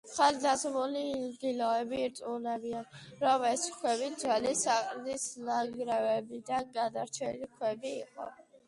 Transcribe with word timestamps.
ხანდაზმული 0.11 1.01
ინგილოები 1.17 1.99
ირწმუნებიან, 2.05 2.87
რომ 3.27 3.45
ეს 3.51 3.67
ქვები 3.77 4.11
ძველი 4.25 4.55
საყდრის 4.65 5.29
ნანგრევებიდან 5.47 6.77
გადარჩენილი 6.81 7.55
ქვები 7.57 7.97
იყო. 8.05 8.31